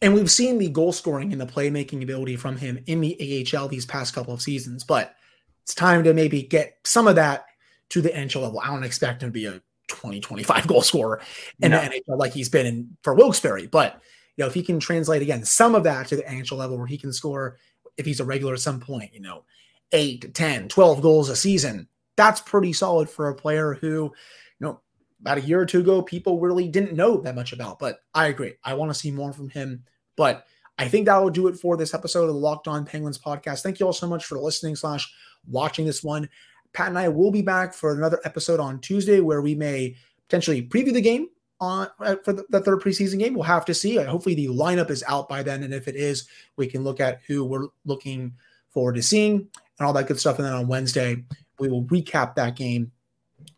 [0.00, 3.68] And we've seen the goal scoring and the playmaking ability from him in the AHL
[3.68, 5.14] these past couple of seasons, but
[5.64, 7.46] it's time to maybe get some of that
[7.90, 8.60] to the NHL level.
[8.60, 11.20] I don't expect him to be a 20, 25 goal scorer
[11.60, 11.80] in no.
[11.80, 14.00] the NHL like he's been in for Wilkes-Barre, but
[14.36, 16.86] you know, if he can translate again some of that to the NHL level where
[16.86, 17.58] he can score
[17.96, 19.42] if he's a regular at some point, you know,
[19.90, 24.12] 8, 10, 12 goals a season, that's pretty solid for a player who
[25.20, 27.78] about a year or two ago, people really didn't know that much about.
[27.78, 28.54] But I agree.
[28.64, 29.84] I want to see more from him.
[30.16, 30.46] But
[30.78, 33.62] I think that will do it for this episode of the Locked On Penguins podcast.
[33.62, 35.12] Thank you all so much for listening slash
[35.48, 36.28] watching this one.
[36.72, 39.96] Pat and I will be back for another episode on Tuesday where we may
[40.28, 41.28] potentially preview the game
[41.60, 43.34] on uh, for the, the, third preseason game.
[43.34, 43.96] We'll have to see.
[43.96, 47.20] Hopefully the lineup is out by then, and if it is, we can look at
[47.26, 48.34] who we're looking
[48.68, 49.48] forward to seeing
[49.78, 50.38] and all that good stuff.
[50.38, 51.24] And then on Wednesday,
[51.58, 52.92] we will recap that game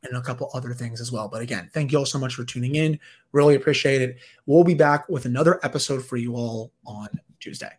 [0.02, 1.28] and a couple other things as well.
[1.28, 2.98] But again, thank you all so much for tuning in.
[3.32, 4.18] Really appreciate it.
[4.46, 7.72] We'll be back with another episode for you all on Tuesday.